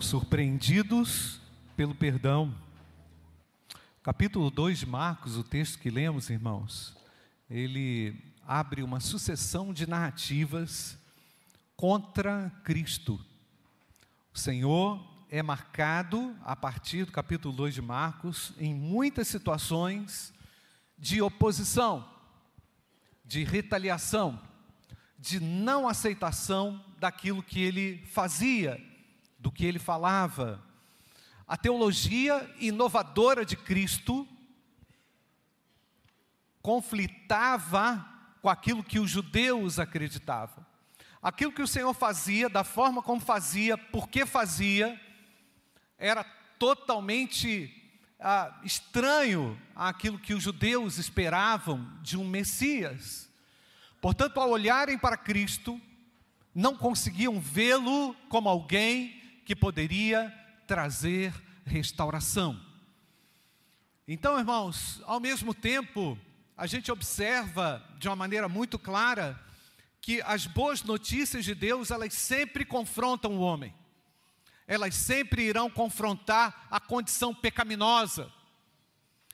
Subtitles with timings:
[0.00, 1.40] surpreendidos
[1.76, 2.54] pelo perdão.
[4.02, 6.96] Capítulo 2 de Marcos, o texto que lemos, irmãos,
[7.50, 8.16] ele
[8.46, 10.96] abre uma sucessão de narrativas
[11.76, 13.20] contra Cristo.
[14.32, 20.32] O Senhor é marcado, a partir do capítulo 2 de Marcos, em muitas situações
[20.96, 22.08] de oposição,
[23.24, 24.40] de retaliação,
[25.18, 28.87] de não aceitação daquilo que ele fazia,
[29.38, 30.62] do que ele falava.
[31.46, 34.26] A teologia inovadora de Cristo
[36.60, 38.06] conflitava
[38.42, 40.66] com aquilo que os judeus acreditavam.
[41.22, 45.00] Aquilo que o Senhor fazia, da forma como fazia, por que fazia,
[45.98, 46.22] era
[46.58, 47.74] totalmente
[48.20, 53.28] ah, estranho àquilo que os judeus esperavam de um Messias.
[54.00, 55.80] Portanto, ao olharem para Cristo,
[56.54, 59.17] não conseguiam vê-lo como alguém
[59.48, 60.30] que poderia
[60.66, 61.32] trazer
[61.64, 62.60] restauração.
[64.06, 66.18] Então, irmãos, ao mesmo tempo,
[66.54, 69.42] a gente observa de uma maneira muito clara
[70.02, 73.74] que as boas notícias de Deus, elas sempre confrontam o homem.
[74.66, 78.30] Elas sempre irão confrontar a condição pecaminosa,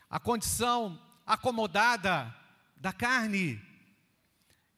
[0.09, 2.33] a condição acomodada
[2.77, 3.61] da carne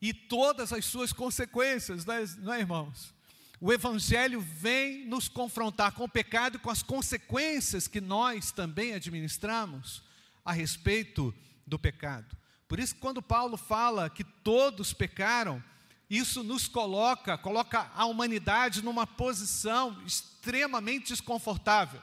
[0.01, 2.07] e todas as suas consequências,
[2.39, 3.15] não é, irmãos?
[3.61, 8.93] O Evangelho vem nos confrontar com o pecado e com as consequências que nós também
[8.93, 10.03] administramos
[10.45, 11.35] a respeito
[11.67, 12.37] do pecado.
[12.69, 15.63] Por isso, quando Paulo fala que todos pecaram,
[16.11, 22.01] isso nos coloca, coloca a humanidade numa posição extremamente desconfortável,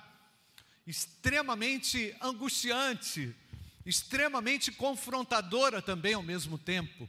[0.88, 3.34] extremamente angustiante,
[3.86, 7.08] extremamente confrontadora também ao mesmo tempo.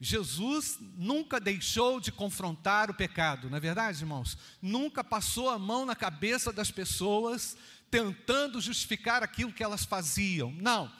[0.00, 4.36] Jesus nunca deixou de confrontar o pecado, não é verdade, irmãos?
[4.60, 7.56] Nunca passou a mão na cabeça das pessoas
[7.90, 10.50] tentando justificar aquilo que elas faziam.
[10.52, 10.92] Não.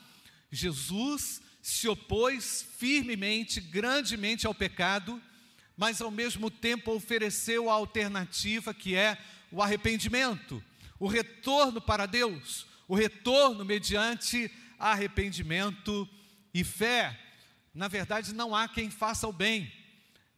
[0.51, 5.21] Jesus se opôs firmemente, grandemente ao pecado,
[5.77, 9.19] mas ao mesmo tempo ofereceu a alternativa que é
[9.51, 10.63] o arrependimento,
[10.99, 16.09] o retorno para Deus, o retorno mediante arrependimento
[16.53, 17.19] e fé.
[17.75, 19.73] Na verdade, não há quem faça o bem,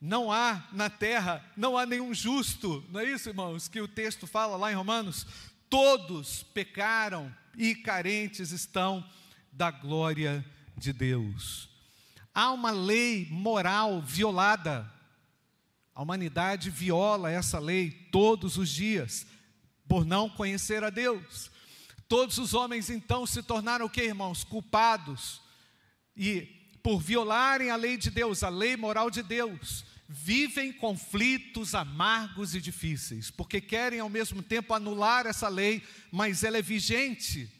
[0.01, 4.27] não há na terra, não há nenhum justo, não é isso, irmãos, que o texto
[4.27, 5.27] fala lá em Romanos?
[5.69, 9.05] Todos pecaram e carentes estão
[9.53, 11.69] da glória de de Deus.
[12.35, 14.93] Há uma lei moral violada.
[15.95, 19.27] A humanidade viola essa lei todos os dias,
[19.89, 21.51] por não conhecer a Deus.
[22.07, 24.45] Todos os homens então se tornaram o que, irmãos?
[24.45, 25.41] Culpados.
[26.15, 26.56] E
[26.87, 32.61] por violarem a lei de Deus, a lei moral de Deus, vivem conflitos amargos e
[32.61, 35.83] difíceis, porque querem ao mesmo tempo anular essa lei,
[36.13, 37.51] mas ela é vigente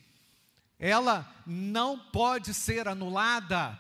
[0.79, 3.79] ela não pode ser anulada.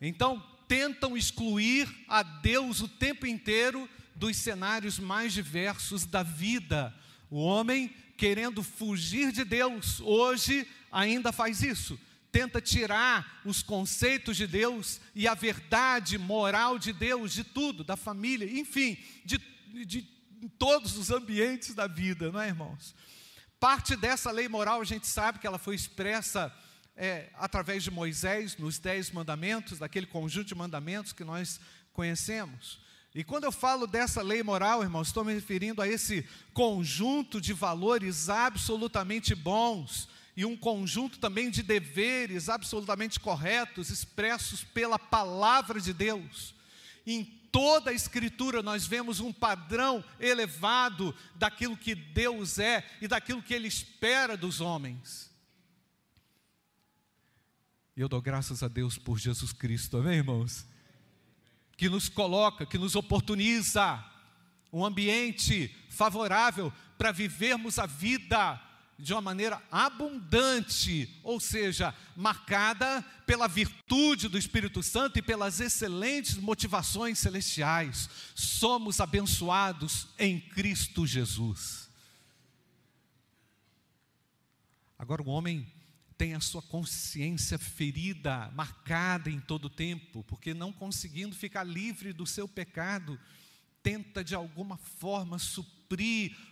[0.00, 6.94] Então, tentam excluir a Deus o tempo inteiro dos cenários mais diversos da vida.
[7.30, 11.98] O homem, querendo fugir de Deus, hoje ainda faz isso.
[12.30, 17.96] Tenta tirar os conceitos de Deus e a verdade moral de Deus, de tudo, da
[17.96, 19.38] família, enfim, de,
[19.86, 20.02] de,
[20.58, 22.94] todos os ambientes da vida, não é, irmãos?
[23.58, 26.54] Parte dessa lei moral a gente sabe que ela foi expressa
[26.96, 31.60] é, através de Moisés, nos Dez Mandamentos, daquele conjunto de mandamentos que nós
[31.92, 32.80] conhecemos.
[33.14, 37.52] E quando eu falo dessa lei moral, irmãos, estou me referindo a esse conjunto de
[37.52, 45.92] valores absolutamente bons e um conjunto também de deveres absolutamente corretos expressos pela palavra de
[45.92, 46.54] Deus.
[47.04, 53.42] Em toda a Escritura nós vemos um padrão elevado daquilo que Deus é e daquilo
[53.42, 55.28] que Ele espera dos homens.
[57.96, 60.64] E eu dou graças a Deus por Jesus Cristo, amém, irmãos?
[61.76, 64.04] Que nos coloca, que nos oportuniza
[64.72, 68.67] um ambiente favorável para vivermos a vida
[68.98, 76.34] de uma maneira abundante, ou seja, marcada pela virtude do Espírito Santo e pelas excelentes
[76.34, 78.10] motivações celestiais.
[78.34, 81.88] Somos abençoados em Cristo Jesus.
[84.98, 85.64] Agora, o homem
[86.16, 92.12] tem a sua consciência ferida, marcada em todo o tempo, porque não conseguindo ficar livre
[92.12, 93.16] do seu pecado,
[93.80, 95.77] tenta de alguma forma suprir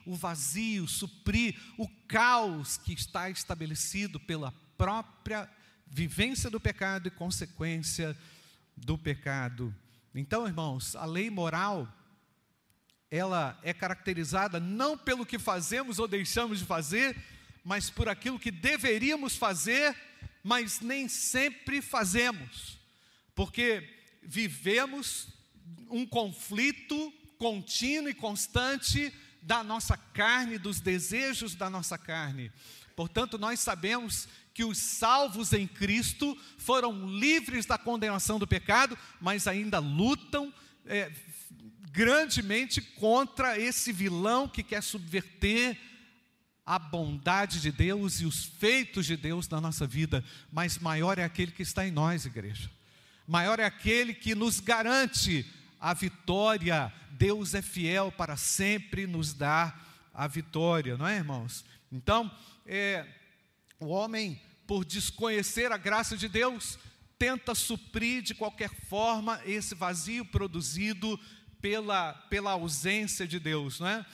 [0.07, 5.51] o vazio, suprir o caos que está estabelecido pela própria
[5.87, 8.17] vivência do pecado e consequência
[8.77, 9.75] do pecado.
[10.15, 11.93] Então, irmãos, a lei moral
[13.11, 17.17] ela é caracterizada não pelo que fazemos ou deixamos de fazer,
[17.63, 19.95] mas por aquilo que deveríamos fazer,
[20.43, 22.79] mas nem sempre fazemos,
[23.35, 23.89] porque
[24.23, 25.29] vivemos
[25.91, 29.13] um conflito contínuo e constante
[29.47, 32.51] da nossa carne, dos desejos da nossa carne.
[32.97, 39.47] Portanto, nós sabemos que os salvos em Cristo foram livres da condenação do pecado, mas
[39.47, 40.53] ainda lutam
[40.85, 41.13] é,
[41.93, 45.79] grandemente contra esse vilão que quer subverter
[46.65, 51.25] a bondade de Deus e os feitos de Deus na nossa vida, mas maior é
[51.25, 52.69] aquele que está em nós, igreja.
[53.29, 55.47] Maior é aquele que nos garante
[55.81, 56.93] a vitória.
[57.13, 61.65] Deus é fiel para sempre nos dar a vitória, não é, irmãos?
[61.91, 62.31] Então,
[62.67, 63.07] é,
[63.79, 66.79] o homem, por desconhecer a graça de Deus,
[67.19, 71.19] tenta suprir de qualquer forma esse vazio produzido
[71.61, 74.07] pela, pela ausência de Deus, não é?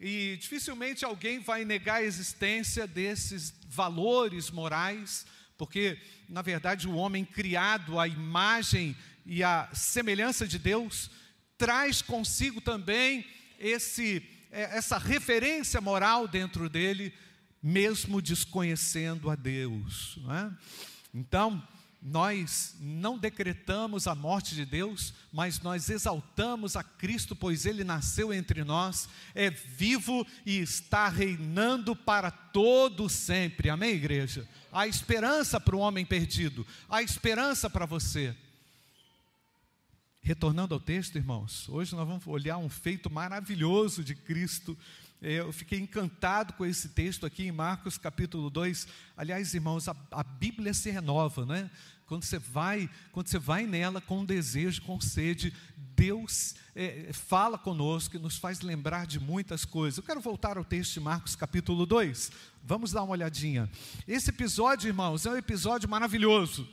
[0.00, 5.24] E dificilmente alguém vai negar a existência desses valores morais,
[5.56, 5.98] porque,
[6.28, 11.10] na verdade, o homem criado à imagem e à semelhança de Deus
[11.56, 13.24] traz consigo também
[13.58, 17.12] esse, é, essa referência moral dentro dele,
[17.62, 20.18] mesmo desconhecendo a Deus.
[20.30, 20.50] É?
[21.14, 21.62] Então,
[22.06, 28.30] nós não decretamos a morte de Deus, mas nós exaltamos a Cristo, pois ele nasceu
[28.30, 33.70] entre nós, é vivo e está reinando para todo sempre.
[33.70, 34.46] Amém, igreja?
[34.70, 38.36] Há esperança para o homem perdido, há esperança para você.
[40.24, 44.74] Retornando ao texto, irmãos, hoje nós vamos olhar um feito maravilhoso de Cristo
[45.26, 48.86] eu fiquei encantado com esse texto aqui em Marcos capítulo 2.
[49.16, 51.70] Aliás, irmãos, a, a Bíblia se renova, né?
[52.04, 55.54] Quando você vai, quando você vai nela com desejo, com sede,
[55.96, 59.96] Deus é, fala conosco e nos faz lembrar de muitas coisas.
[59.96, 62.30] Eu quero voltar ao texto de Marcos capítulo 2.
[62.62, 63.70] Vamos dar uma olhadinha.
[64.06, 66.68] Esse episódio, irmãos, é um episódio maravilhoso,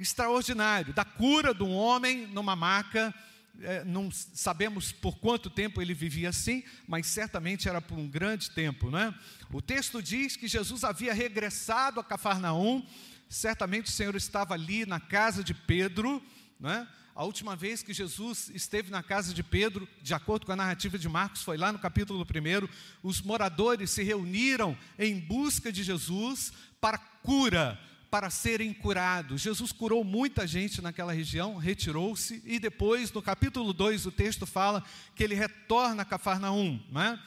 [0.00, 3.14] extraordinário, da cura de um homem numa maca.
[3.62, 8.50] É, não sabemos por quanto tempo ele vivia assim, mas certamente era por um grande
[8.50, 9.14] tempo, né?
[9.52, 12.82] O texto diz que Jesus havia regressado a Cafarnaum
[13.30, 16.20] certamente o Senhor estava ali na casa de Pedro,
[16.58, 16.86] né?
[17.14, 20.98] A última vez que Jesus esteve na casa de Pedro, de acordo com a narrativa
[20.98, 22.68] de Marcos, foi lá no capítulo 1.
[23.02, 27.78] Os moradores se reuniram em busca de Jesus para cura,
[28.10, 29.40] para serem curados.
[29.40, 34.84] Jesus curou muita gente naquela região, retirou-se, e depois, no capítulo 2, o texto fala
[35.14, 36.82] que ele retorna a Cafarnaum.
[36.90, 37.22] Né?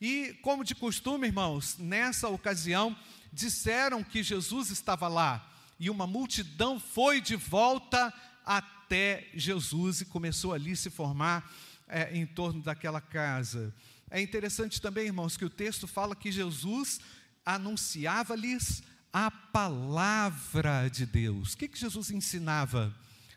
[0.00, 2.94] E, como de costume, irmãos, nessa ocasião,
[3.32, 8.12] disseram que Jesus estava lá, e uma multidão foi de volta
[8.44, 11.50] até Jesus e começou ali se formar
[11.86, 13.74] é, em torno daquela casa.
[14.10, 17.00] É interessante também, irmãos, que o texto fala que Jesus
[17.44, 18.82] anunciava-lhes
[19.26, 21.54] a palavra de Deus.
[21.54, 22.94] O que, que Jesus ensinava?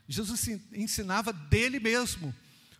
[0.08, 2.36] Jesus ensinava dele mesmo,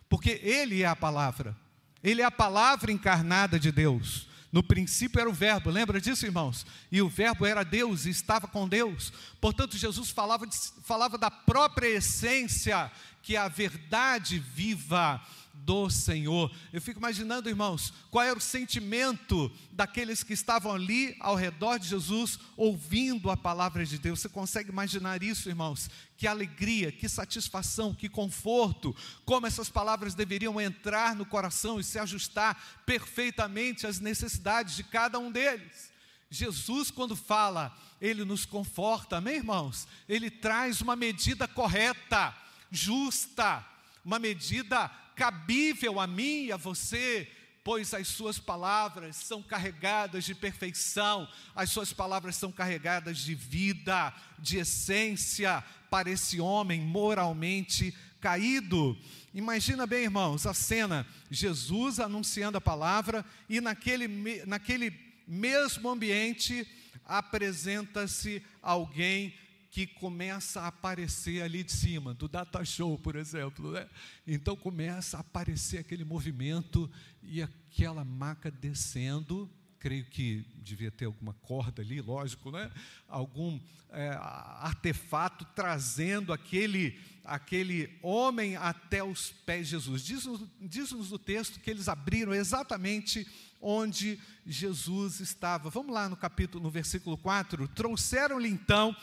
[0.08, 1.56] porque ele é a palavra,
[2.02, 4.28] ele é a palavra encarnada de Deus.
[4.52, 6.66] No princípio era o Verbo, lembra disso, irmãos?
[6.92, 9.10] E o Verbo era Deus e estava com Deus.
[9.40, 15.20] Portanto, Jesus falava, de, falava da própria essência, que é a verdade viva
[15.54, 16.50] do Senhor.
[16.72, 21.88] Eu fico imaginando, irmãos, qual era o sentimento daqueles que estavam ali ao redor de
[21.88, 24.20] Jesus, ouvindo a palavra de Deus.
[24.20, 25.88] Você consegue imaginar isso, irmãos?
[26.16, 28.94] Que alegria, que satisfação, que conforto,
[29.24, 35.18] como essas palavras deveriam entrar no coração e se ajustar perfeitamente às necessidades de cada
[35.18, 35.92] um deles.
[36.28, 39.86] Jesus, quando fala, ele nos conforta, amém, irmãos?
[40.08, 42.34] Ele traz uma medida correta,
[42.72, 43.64] justa,
[44.04, 47.30] uma medida cabível a mim e a você,
[47.62, 54.12] pois as suas palavras são carregadas de perfeição, as suas palavras são carregadas de vida,
[54.38, 58.98] de essência para esse homem moralmente caído.
[59.34, 64.08] Imagina bem, irmãos, a cena: Jesus anunciando a palavra e naquele,
[64.46, 64.92] naquele
[65.28, 66.66] mesmo ambiente
[67.04, 69.34] apresenta-se alguém
[69.72, 73.72] que começa a aparecer ali de cima, do data show, por exemplo.
[73.72, 73.88] Né?
[74.26, 76.90] Então começa a aparecer aquele movimento
[77.22, 79.50] e aquela maca descendo.
[79.78, 82.70] Creio que devia ter alguma corda ali, lógico, né?
[83.08, 90.02] Algum é, artefato trazendo aquele, aquele homem até os pés de Jesus.
[90.04, 93.26] Diz-nos diz o texto que eles abriram exatamente
[93.58, 95.70] onde Jesus estava.
[95.70, 97.66] Vamos lá no capítulo, no versículo 4.
[97.68, 98.94] Trouxeram-lhe então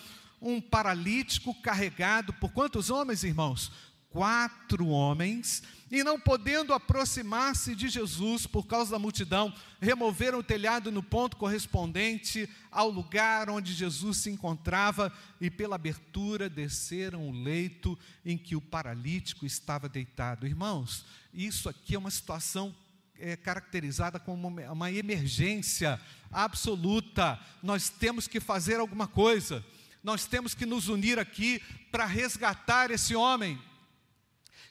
[0.41, 3.71] um paralítico carregado por quantos homens, irmãos?
[4.09, 10.91] quatro homens, e não podendo aproximar-se de Jesus por causa da multidão, removeram o telhado
[10.91, 17.97] no ponto correspondente ao lugar onde Jesus se encontrava e pela abertura desceram o leito
[18.25, 20.47] em que o paralítico estava deitado.
[20.47, 22.75] Irmãos, isso aqui é uma situação
[23.15, 25.99] é, caracterizada como uma, uma emergência
[26.31, 27.39] absoluta.
[27.61, 29.63] Nós temos que fazer alguma coisa.
[30.03, 33.61] Nós temos que nos unir aqui para resgatar esse homem.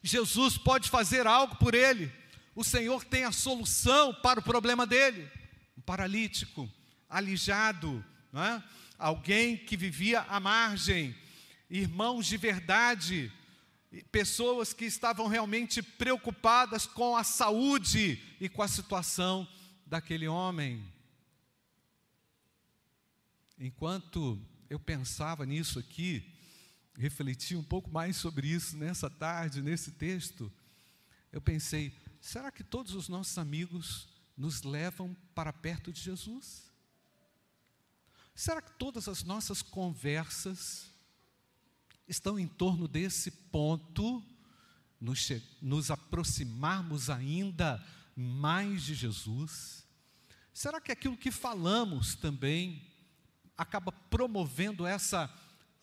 [0.03, 2.13] Jesus pode fazer algo por ele.
[2.55, 5.31] O Senhor tem a solução para o problema dele.
[5.77, 6.71] Um paralítico,
[7.09, 8.05] alijado,
[8.35, 8.63] é?
[8.99, 11.15] alguém que vivia à margem,
[11.71, 13.33] irmãos de verdade,
[14.11, 19.47] pessoas que estavam realmente preocupadas com a saúde e com a situação
[19.87, 20.85] daquele homem.
[23.59, 26.35] Enquanto eu pensava nisso aqui,
[26.97, 30.53] refleti um pouco mais sobre isso nessa tarde, nesse texto,
[31.33, 36.69] eu pensei: será que todos os nossos amigos nos levam para perto de Jesus?
[38.35, 40.91] Será que todas as nossas conversas
[42.07, 44.25] estão em torno desse ponto,
[45.01, 45.29] nos,
[45.61, 47.85] nos aproximarmos ainda
[48.15, 49.85] mais de Jesus?
[50.53, 52.88] Será que aquilo que falamos também
[53.59, 55.29] acaba promovendo essa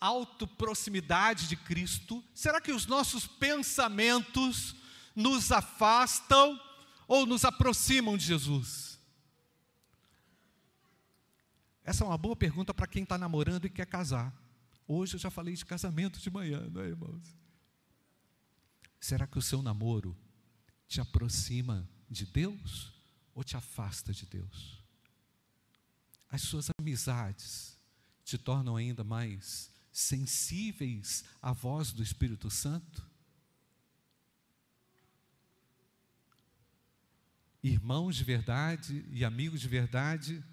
[0.00, 2.24] autoproximidade de Cristo?
[2.34, 4.74] Será que os nossos pensamentos
[5.14, 6.58] nos afastam
[7.06, 8.98] ou nos aproximam de Jesus?
[11.84, 14.34] Essa é uma boa pergunta para quem está namorando e quer casar.
[14.88, 17.36] Hoje eu já falei de casamento de manhã, não é, irmãos?
[18.98, 20.16] Será que o seu namoro
[20.88, 22.92] te aproxima de Deus
[23.34, 24.82] ou te afasta de Deus?
[26.30, 27.78] As suas amizades
[28.24, 33.04] te tornam ainda mais sensíveis à voz do Espírito Santo?
[37.62, 40.44] Irmãos de verdade e amigos de verdade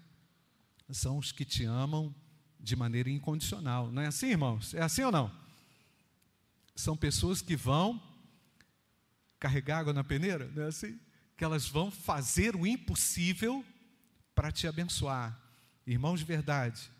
[0.90, 2.14] são os que te amam
[2.58, 3.90] de maneira incondicional.
[3.90, 4.74] Não é assim, irmãos?
[4.74, 5.30] É assim ou não?
[6.74, 8.02] São pessoas que vão
[9.38, 10.98] carregar água na peneira, não é assim?
[11.36, 13.64] Que elas vão fazer o impossível
[14.34, 15.38] para te abençoar.
[15.86, 16.90] Irmãos de verdade,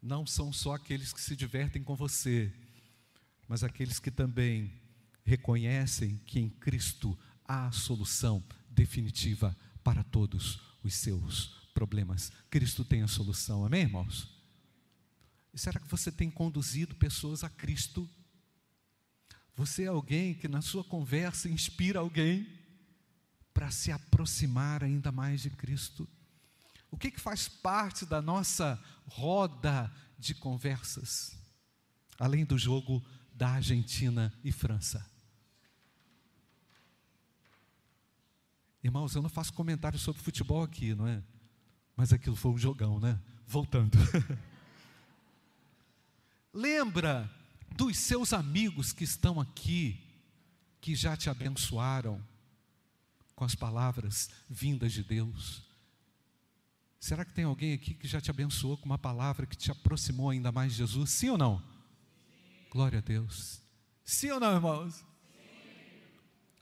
[0.00, 2.52] não são só aqueles que se divertem com você,
[3.48, 4.72] mas aqueles que também
[5.24, 12.30] reconhecem que em Cristo há a solução definitiva para todos os seus problemas.
[12.48, 14.28] Cristo tem a solução, amém, irmãos?
[15.52, 18.08] E será que você tem conduzido pessoas a Cristo?
[19.56, 22.46] Você é alguém que na sua conversa inspira alguém
[23.52, 26.08] para se aproximar ainda mais de Cristo?
[26.90, 31.36] O que, que faz parte da nossa roda de conversas?
[32.18, 35.08] Além do jogo da Argentina e França.
[38.82, 41.22] Irmãos, eu não faço comentário sobre futebol aqui, não é?
[41.96, 43.20] Mas aquilo foi um jogão, né?
[43.46, 43.96] Voltando.
[46.52, 47.30] Lembra
[47.76, 50.00] dos seus amigos que estão aqui,
[50.80, 52.22] que já te abençoaram
[53.34, 55.62] com as palavras vindas de Deus.
[57.00, 60.28] Será que tem alguém aqui que já te abençoou com uma palavra que te aproximou
[60.28, 61.10] ainda mais de Jesus?
[61.10, 61.58] Sim ou não?
[61.58, 61.64] Sim.
[62.70, 63.62] Glória a Deus.
[64.04, 64.96] Sim ou não, irmãos?
[64.96, 65.04] Sim.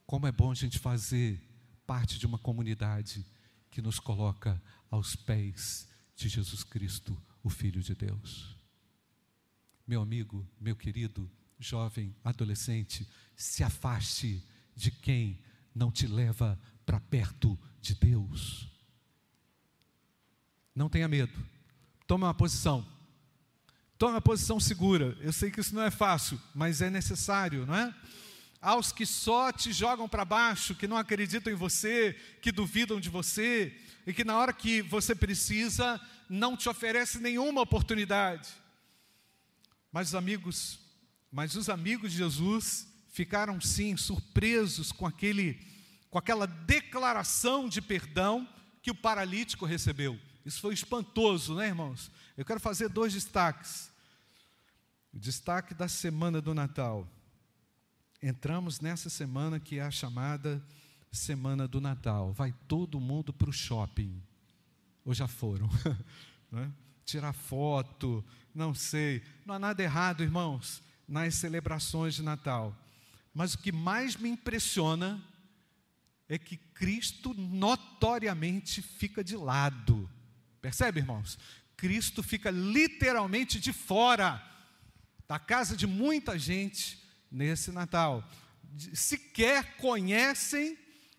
[0.07, 1.43] Como é bom a gente fazer
[1.85, 3.27] parte de uma comunidade
[3.69, 8.57] que nos coloca aos pés de Jesus Cristo, o Filho de Deus.
[9.85, 11.29] Meu amigo, meu querido,
[11.59, 14.41] jovem, adolescente, se afaste
[14.77, 15.41] de quem
[15.75, 18.78] não te leva para perto de Deus.
[20.79, 21.33] Não tenha medo.
[22.07, 22.87] Tome uma posição.
[23.99, 25.19] Tome uma posição segura.
[25.21, 27.93] Eu sei que isso não é fácil, mas é necessário, não é?
[28.63, 33.11] Aos que só te jogam para baixo, que não acreditam em você, que duvidam de
[33.11, 38.49] você, e que na hora que você precisa, não te oferece nenhuma oportunidade.
[39.91, 40.79] Mas os amigos,
[41.29, 45.61] mas os amigos de Jesus ficaram sim surpresos com aquele
[46.09, 48.49] com aquela declaração de perdão
[48.81, 50.17] que o paralítico recebeu.
[50.49, 52.11] Isso foi espantoso, né, irmãos?
[52.35, 53.91] Eu quero fazer dois destaques.
[55.13, 57.07] Destaque da semana do Natal.
[58.23, 60.65] Entramos nessa semana que é a chamada
[61.13, 62.33] Semana do Natal.
[62.33, 64.23] Vai todo mundo para o shopping.
[65.05, 65.69] Ou já foram?
[66.51, 66.73] né?
[67.05, 68.25] Tirar foto,
[68.55, 69.23] não sei.
[69.45, 72.75] Não há nada errado, irmãos, nas celebrações de Natal.
[73.35, 75.23] Mas o que mais me impressiona
[76.27, 80.09] é que Cristo notoriamente fica de lado
[80.61, 81.39] Percebe, irmãos?
[81.77, 84.43] Cristo fica literalmente de fora
[85.29, 86.99] da casa de muita gente
[87.31, 88.29] nesse Natal.
[88.93, 90.77] sequer conhecem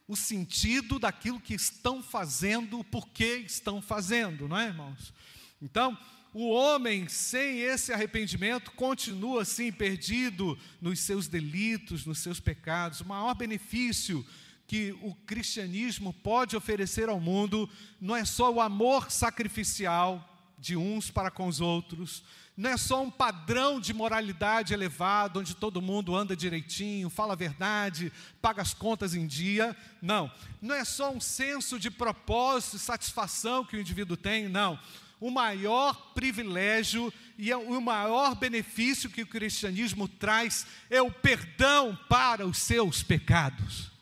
[0.07, 5.13] o sentido daquilo que estão fazendo, o porquê estão fazendo, não é, irmãos?
[5.61, 5.97] Então,
[6.33, 13.01] o homem sem esse arrependimento continua assim perdido nos seus delitos, nos seus pecados.
[13.01, 14.25] O maior benefício
[14.69, 17.67] que o cristianismo pode oferecer ao mundo
[17.99, 20.23] não é só o amor sacrificial
[20.59, 22.23] de uns para com os outros,
[22.55, 27.35] não é só um padrão de moralidade elevado, onde todo mundo anda direitinho, fala a
[27.35, 29.75] verdade, paga as contas em dia.
[29.99, 30.31] Não.
[30.61, 34.77] Não é só um senso de propósito e satisfação que o indivíduo tem, não.
[35.19, 41.97] O maior privilégio e é o maior benefício que o cristianismo traz é o perdão
[42.07, 43.98] para os seus pecados.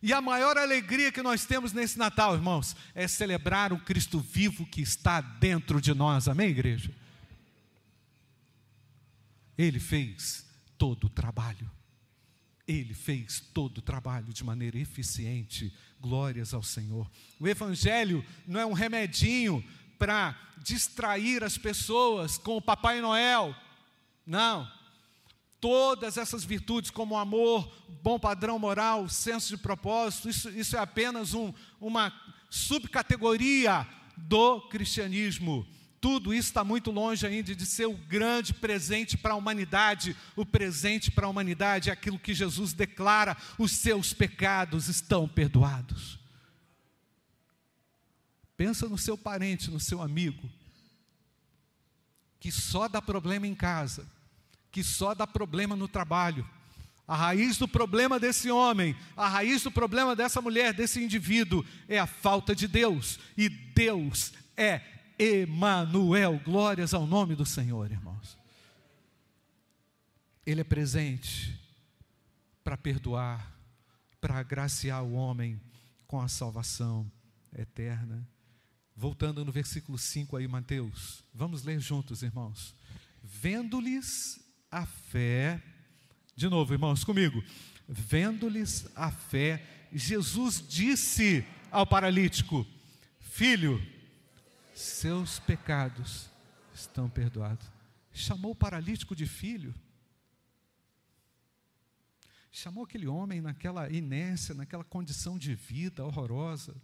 [0.00, 4.64] E a maior alegria que nós temos nesse Natal, irmãos, é celebrar o Cristo vivo
[4.64, 6.28] que está dentro de nós.
[6.28, 6.90] Amém, igreja?
[9.56, 11.68] Ele fez todo o trabalho.
[12.66, 15.74] Ele fez todo o trabalho de maneira eficiente.
[16.00, 17.10] Glórias ao Senhor.
[17.40, 19.64] O Evangelho não é um remedinho
[19.98, 23.56] para distrair as pessoas com o Papai Noel.
[24.24, 24.77] Não
[25.60, 27.70] todas essas virtudes, como amor,
[28.02, 32.12] bom padrão moral, senso de propósito, isso, isso é apenas um, uma
[32.48, 33.86] subcategoria
[34.16, 35.66] do cristianismo.
[36.00, 40.16] Tudo isso está muito longe ainda de ser o grande presente para a humanidade.
[40.36, 46.18] O presente para a humanidade é aquilo que Jesus declara: os seus pecados estão perdoados.
[48.56, 50.48] Pensa no seu parente, no seu amigo,
[52.40, 54.08] que só dá problema em casa,
[54.70, 56.48] que só dá problema no trabalho.
[57.06, 61.98] A raiz do problema desse homem, a raiz do problema dessa mulher, desse indivíduo, é
[61.98, 63.18] a falta de Deus.
[63.36, 64.82] E Deus é
[65.18, 66.38] Emanuel.
[66.44, 68.36] Glórias ao nome do Senhor, irmãos.
[70.44, 71.58] Ele é presente
[72.62, 73.54] para perdoar,
[74.20, 75.58] para agraciar o homem
[76.06, 77.10] com a salvação
[77.56, 78.28] eterna.
[78.94, 82.74] Voltando no versículo 5 aí, Mateus, vamos ler juntos, irmãos.
[83.22, 85.62] Vendo-lhes a fé,
[86.36, 87.42] de novo, irmãos, comigo.
[87.88, 92.66] Vendo-lhes a fé, Jesus disse ao paralítico:
[93.18, 93.80] Filho,
[94.74, 96.30] seus pecados
[96.74, 97.66] estão perdoados.
[98.12, 99.74] Chamou o paralítico de filho.
[102.50, 106.74] Chamou aquele homem naquela inércia, naquela condição de vida horrorosa.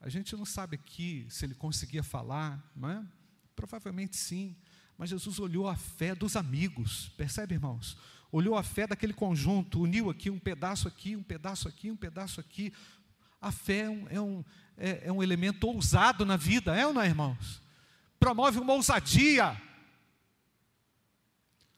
[0.00, 3.06] A gente não sabe aqui se ele conseguia falar, não é?
[3.54, 4.56] Provavelmente sim.
[5.02, 7.98] Mas Jesus olhou a fé dos amigos, percebe, irmãos?
[8.30, 12.38] Olhou a fé daquele conjunto, uniu aqui um pedaço aqui, um pedaço aqui, um pedaço
[12.38, 12.72] aqui.
[13.40, 14.44] A fé é um, é um,
[14.76, 17.60] é, é um elemento ousado na vida, é ou não é, irmãos?
[18.20, 19.60] Promove uma ousadia.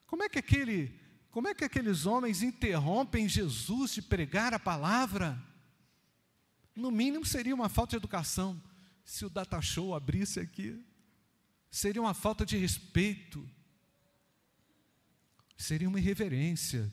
[0.06, 0.94] Como é que aquele,
[1.30, 5.42] como é que aqueles homens interrompem Jesus de pregar a palavra?
[6.76, 8.62] No mínimo seria uma falta de educação.
[9.02, 10.78] Se o data show abrisse aqui,
[11.74, 13.44] seria uma falta de respeito,
[15.56, 16.88] seria uma irreverência.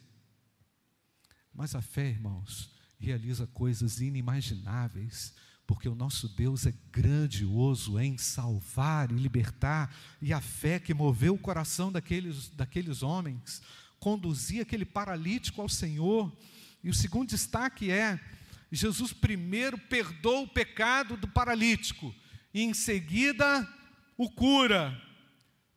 [1.53, 5.35] Mas a fé, irmãos, realiza coisas inimagináveis,
[5.67, 11.35] porque o nosso Deus é grandioso em salvar e libertar, e a fé que moveu
[11.35, 13.61] o coração daqueles, daqueles homens,
[13.99, 16.35] conduzia aquele paralítico ao Senhor.
[16.83, 18.19] E o segundo destaque é:
[18.71, 22.15] Jesus primeiro perdoou o pecado do paralítico,
[22.51, 23.79] e em seguida
[24.21, 24.95] o cura.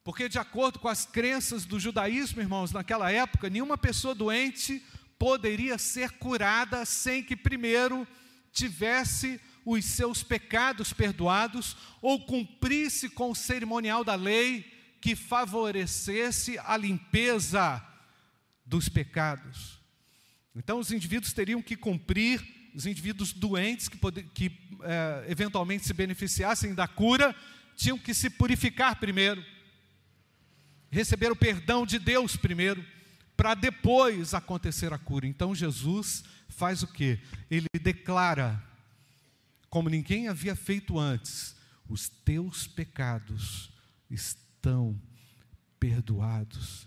[0.02, 4.85] Porque, de acordo com as crenças do judaísmo, irmãos, naquela época, nenhuma pessoa doente
[5.18, 8.07] poderia ser curada sem que primeiro
[8.52, 16.76] tivesse os seus pecados perdoados ou cumprisse com o cerimonial da lei que favorecesse a
[16.76, 17.83] limpeza
[18.66, 19.80] dos pecados.
[20.54, 23.98] Então, os indivíduos teriam que cumprir, os indivíduos doentes que,
[24.35, 24.52] que
[24.83, 27.35] é, eventualmente se beneficiassem da cura,
[27.76, 29.44] tinham que se purificar primeiro,
[30.90, 32.84] receber o perdão de Deus primeiro,
[33.37, 35.26] para depois acontecer a cura.
[35.26, 37.18] Então Jesus faz o que?
[37.50, 38.62] Ele declara,
[39.68, 41.56] como ninguém havia feito antes:
[41.88, 43.70] os teus pecados
[44.10, 45.00] estão
[45.78, 46.87] perdoados.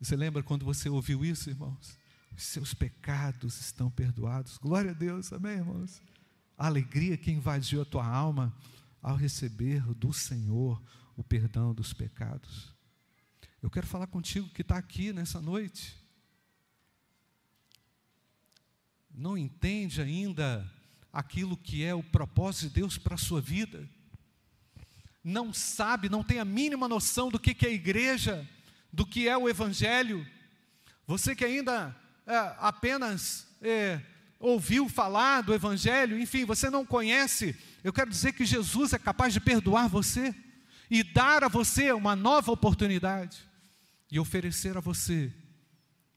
[0.00, 1.96] Você lembra quando você ouviu isso, irmãos?
[2.36, 4.58] Os seus pecados estão perdoados.
[4.58, 6.02] Glória a Deus, amém, irmãos?
[6.58, 8.52] A alegria que invadiu a tua alma
[9.02, 10.80] ao receber do Senhor
[11.16, 12.72] o perdão dos pecados.
[13.60, 15.96] Eu quero falar contigo que está aqui nessa noite.
[19.10, 20.70] Não entende ainda
[21.12, 23.88] aquilo que é o propósito de Deus para a sua vida.
[25.22, 28.48] Não sabe, não tem a mínima noção do que, que é a igreja,
[28.92, 30.26] do que é o Evangelho.
[31.06, 31.94] Você que ainda
[32.26, 34.00] é, apenas é,
[34.42, 39.32] ouviu falar do Evangelho, enfim, você não conhece, eu quero dizer que Jesus é capaz
[39.32, 40.34] de perdoar você
[40.90, 43.38] e dar a você uma nova oportunidade
[44.10, 45.32] e oferecer a você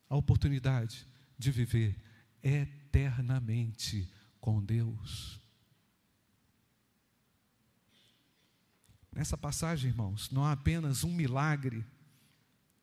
[0.10, 1.08] a oportunidade
[1.38, 1.96] de viver
[2.42, 4.12] eternamente
[4.42, 5.40] com Deus.
[9.14, 11.86] Nessa passagem, irmãos, não há apenas um milagre,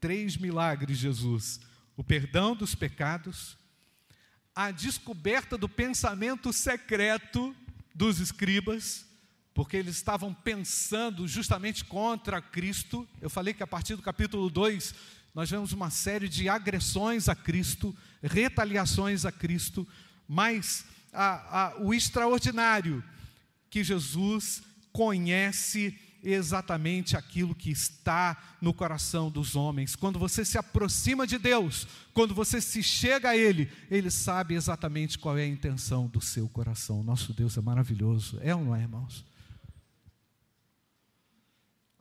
[0.01, 1.61] três milagres, Jesus:
[1.97, 3.59] o perdão dos pecados,
[4.55, 7.55] a descoberta do pensamento secreto
[7.95, 9.07] dos escribas,
[9.55, 13.09] porque eles estavam pensando justamente contra Cristo.
[13.21, 14.95] Eu falei que a partir do capítulo 2
[15.35, 19.89] nós vemos uma série de agressões a Cristo, retaliações a Cristo,
[20.29, 23.03] mas a, a, o extraordinário
[23.71, 24.63] que Jesus
[24.93, 29.97] conhece exatamente aquilo que está no coração dos homens.
[29.97, 35.19] Quando você se aproxima de Deus, quando você se chega a Ele, Ele sabe exatamente
[35.19, 37.03] qual é a intenção do seu coração.
[37.03, 39.25] Nosso Deus é maravilhoso, é ou não é, irmãos?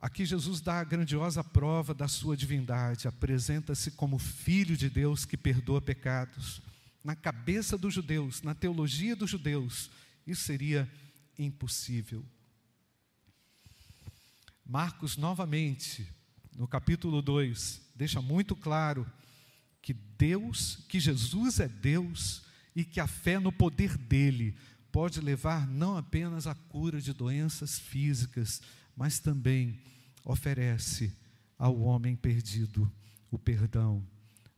[0.00, 5.36] Aqui Jesus dá a grandiosa prova da sua divindade, apresenta-se como filho de Deus que
[5.36, 6.60] perdoa pecados.
[7.04, 9.90] Na cabeça dos judeus, na teologia dos judeus,
[10.26, 10.90] isso seria
[11.38, 12.24] impossível.
[14.64, 16.08] Marcos, novamente,
[16.56, 19.10] no capítulo 2, deixa muito claro
[19.80, 22.42] que Deus, que Jesus é Deus
[22.74, 24.56] e que a fé no poder dele
[24.90, 28.62] pode levar não apenas à cura de doenças físicas,
[28.96, 29.80] mas também
[30.24, 31.16] oferece
[31.58, 32.90] ao homem perdido
[33.30, 34.06] o perdão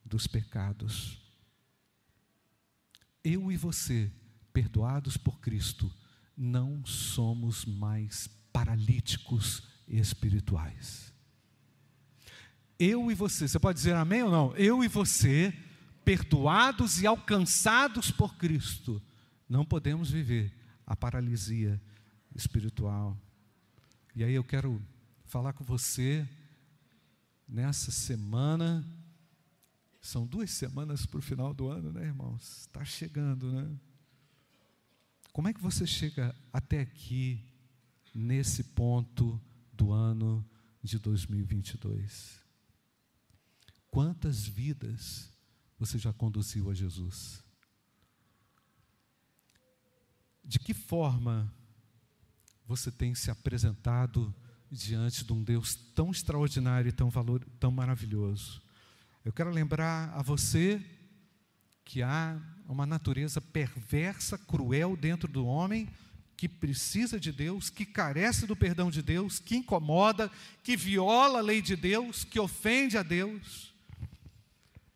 [0.05, 1.19] dos pecados.
[3.23, 4.13] Eu e você,
[4.53, 5.91] perdoados por Cristo,
[6.37, 11.13] não somos mais paralíticos espirituais.
[12.79, 14.57] Eu e você, você pode dizer amém ou não?
[14.57, 15.55] Eu e você,
[16.05, 19.01] perdoados e alcançados por Cristo,
[19.49, 20.53] não podemos viver
[20.87, 21.81] a paralisia
[22.35, 23.17] espiritual.
[24.15, 24.83] E aí eu quero
[25.25, 26.29] falar com você
[27.49, 28.85] nessa semana.
[30.01, 32.61] São duas semanas para o final do ano, né, irmãos?
[32.61, 33.71] Está chegando, né?
[35.33, 37.45] Como é que você chega até aqui,
[38.15, 39.41] nesse ponto
[39.77, 40.45] do ano
[40.83, 42.41] de 2022.
[43.91, 45.31] Quantas vidas
[45.79, 47.43] você já conduziu a Jesus?
[50.45, 51.53] De que forma
[52.67, 54.35] você tem se apresentado
[54.71, 58.63] diante de um Deus tão extraordinário e tão, valor, tão maravilhoso?
[59.25, 60.85] Eu quero lembrar a você
[61.85, 65.89] que há uma natureza perversa, cruel dentro do homem,
[66.37, 70.31] que precisa de Deus, que carece do perdão de Deus, que incomoda,
[70.63, 73.73] que viola a lei de Deus, que ofende a Deus.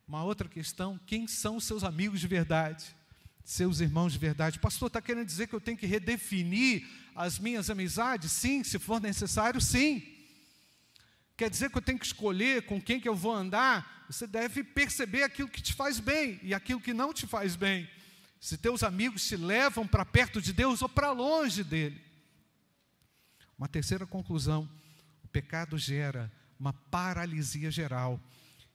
[0.07, 2.85] Uma outra questão: quem são os seus amigos de verdade?
[3.45, 4.59] Seus irmãos de verdade.
[4.59, 8.31] Pastor está querendo dizer que eu tenho que redefinir as minhas amizades?
[8.31, 10.03] Sim, se for necessário, sim.
[11.37, 14.05] Quer dizer que eu tenho que escolher com quem que eu vou andar?
[14.11, 17.89] Você deve perceber aquilo que te faz bem e aquilo que não te faz bem
[18.41, 22.01] se teus amigos te levam para perto de Deus ou para longe dele.
[23.57, 24.69] Uma terceira conclusão:
[25.25, 28.21] o pecado gera uma paralisia geral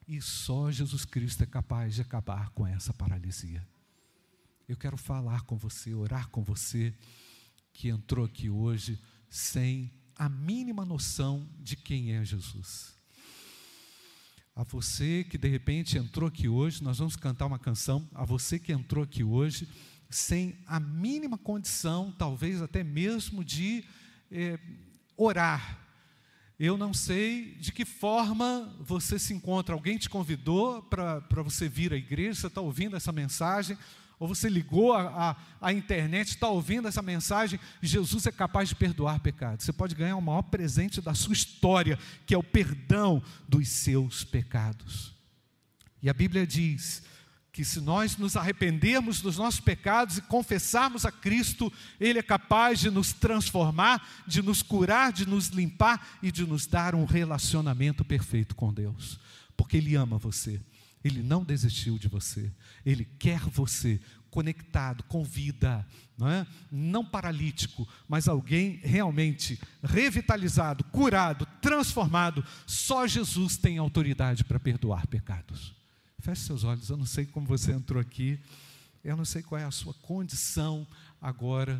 [0.08, 3.66] e só Jesus Cristo é capaz de acabar com essa paralisia.
[4.68, 6.94] Eu quero falar com você, orar com você
[7.74, 9.00] que entrou aqui hoje
[9.30, 12.93] sem a mínima noção de quem é Jesus.
[14.56, 18.08] A você que de repente entrou aqui hoje, nós vamos cantar uma canção.
[18.14, 19.68] A você que entrou aqui hoje,
[20.12, 23.84] sem a mínima condição, talvez até mesmo de
[24.32, 24.60] eh,
[25.18, 25.80] orar.
[26.60, 29.74] Eu não sei de que forma você se encontra.
[29.74, 33.76] Alguém te convidou para você vir à igreja, você está ouvindo essa mensagem,
[34.24, 39.66] ou você ligou a internet, está ouvindo essa mensagem, Jesus é capaz de perdoar pecados.
[39.66, 44.24] Você pode ganhar o maior presente da sua história, que é o perdão dos seus
[44.24, 45.14] pecados.
[46.02, 47.04] E a Bíblia diz
[47.52, 52.80] que se nós nos arrependermos dos nossos pecados e confessarmos a Cristo, Ele é capaz
[52.80, 58.06] de nos transformar, de nos curar, de nos limpar e de nos dar um relacionamento
[58.06, 59.20] perfeito com Deus,
[59.58, 60.62] porque Ele ama você.
[61.04, 62.52] Ele não desistiu de você.
[62.86, 65.86] Ele quer você conectado, com vida,
[66.18, 66.48] não, é?
[66.72, 72.44] não paralítico, mas alguém realmente revitalizado, curado, transformado.
[72.66, 75.76] Só Jesus tem autoridade para perdoar pecados.
[76.20, 78.40] Feche seus olhos, eu não sei como você entrou aqui,
[79.04, 80.88] eu não sei qual é a sua condição
[81.22, 81.80] agora.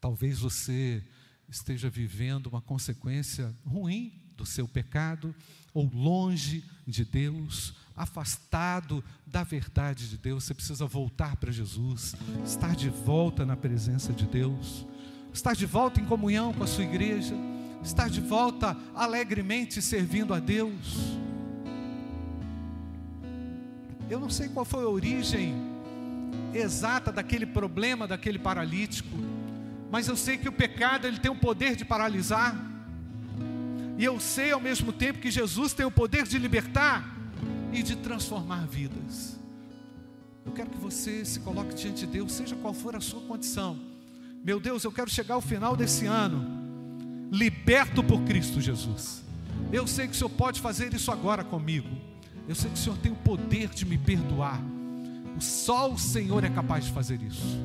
[0.00, 1.04] Talvez você
[1.48, 5.32] esteja vivendo uma consequência ruim do seu pecado,
[5.72, 12.74] ou longe de Deus, afastado da verdade de Deus, você precisa voltar para Jesus, estar
[12.74, 14.86] de volta na presença de Deus,
[15.32, 17.34] estar de volta em comunhão com a sua igreja,
[17.82, 21.18] estar de volta alegremente servindo a Deus.
[24.10, 25.54] Eu não sei qual foi a origem
[26.52, 29.16] exata daquele problema daquele paralítico,
[29.90, 32.56] mas eu sei que o pecado ele tem o poder de paralisar.
[33.96, 37.14] E eu sei ao mesmo tempo que Jesus tem o poder de libertar
[37.74, 39.36] e de transformar vidas.
[40.46, 43.78] Eu quero que você se coloque diante de Deus, seja qual for a sua condição.
[44.44, 46.62] Meu Deus, eu quero chegar ao final desse ano
[47.32, 49.24] liberto por Cristo Jesus.
[49.72, 51.88] Eu sei que o Senhor pode fazer isso agora comigo.
[52.46, 54.60] Eu sei que o Senhor tem o poder de me perdoar.
[55.40, 57.58] Só o Senhor é capaz de fazer isso.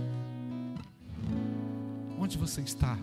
[2.17, 2.97] Onde você está?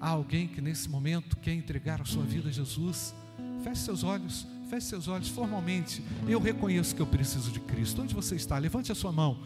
[0.00, 3.14] Há alguém que nesse momento quer entregar a sua vida a Jesus?
[3.62, 6.02] Feche seus olhos, feche seus olhos formalmente.
[6.26, 8.02] Eu reconheço que eu preciso de Cristo.
[8.02, 8.58] Onde você está?
[8.58, 9.38] Levante a sua mão.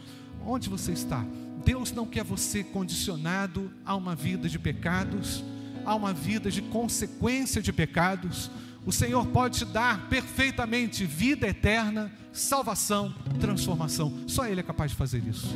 [0.45, 1.25] Onde você está?
[1.63, 5.43] Deus não quer você condicionado a uma vida de pecados,
[5.85, 8.49] a uma vida de consequência de pecados
[8.85, 14.23] o Senhor pode te dar perfeitamente vida eterna, salvação, transformação.
[14.25, 15.55] Só Ele é capaz de fazer isso.